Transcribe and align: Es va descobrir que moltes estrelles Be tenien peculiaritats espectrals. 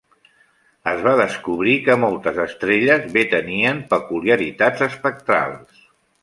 Es 0.91 1.01
va 1.07 1.11
descobrir 1.19 1.75
que 1.87 1.97
moltes 2.03 2.39
estrelles 2.45 3.05
Be 3.19 3.27
tenien 3.35 3.83
peculiaritats 3.93 4.85
espectrals. 4.89 5.87